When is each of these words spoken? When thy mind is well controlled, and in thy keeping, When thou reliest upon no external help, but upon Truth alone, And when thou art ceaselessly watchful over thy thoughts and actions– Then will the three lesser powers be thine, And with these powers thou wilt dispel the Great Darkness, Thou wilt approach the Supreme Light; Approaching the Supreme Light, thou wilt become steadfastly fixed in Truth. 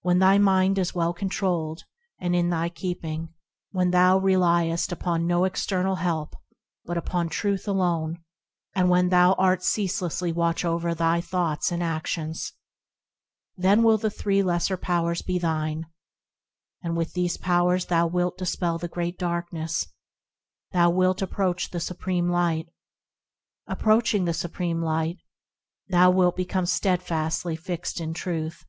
When 0.00 0.18
thy 0.18 0.38
mind 0.38 0.76
is 0.76 0.92
well 0.92 1.12
controlled, 1.14 1.84
and 2.18 2.34
in 2.34 2.50
thy 2.50 2.68
keeping, 2.68 3.32
When 3.70 3.92
thou 3.92 4.18
reliest 4.18 4.90
upon 4.90 5.24
no 5.28 5.44
external 5.44 5.94
help, 5.94 6.34
but 6.84 6.96
upon 6.96 7.28
Truth 7.28 7.68
alone, 7.68 8.24
And 8.74 8.90
when 8.90 9.10
thou 9.10 9.34
art 9.34 9.62
ceaselessly 9.62 10.32
watchful 10.32 10.72
over 10.72 10.96
thy 10.96 11.20
thoughts 11.20 11.70
and 11.70 11.80
actions– 11.80 12.54
Then 13.56 13.84
will 13.84 13.98
the 13.98 14.10
three 14.10 14.42
lesser 14.42 14.76
powers 14.76 15.22
be 15.22 15.38
thine, 15.38 15.86
And 16.82 16.96
with 16.96 17.12
these 17.12 17.36
powers 17.36 17.86
thou 17.86 18.08
wilt 18.08 18.38
dispel 18.38 18.78
the 18.78 18.88
Great 18.88 19.16
Darkness, 19.16 19.86
Thou 20.72 20.90
wilt 20.90 21.22
approach 21.22 21.70
the 21.70 21.78
Supreme 21.78 22.28
Light; 22.28 22.66
Approaching 23.68 24.24
the 24.24 24.34
Supreme 24.34 24.82
Light, 24.82 25.18
thou 25.86 26.10
wilt 26.10 26.34
become 26.34 26.66
steadfastly 26.66 27.54
fixed 27.54 28.00
in 28.00 28.12
Truth. 28.12 28.64